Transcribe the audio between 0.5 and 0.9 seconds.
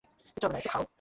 না, একটু খাও।